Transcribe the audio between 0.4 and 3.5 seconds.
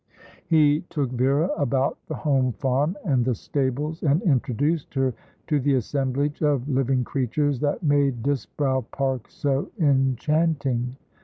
He took Vera about the home farm, and the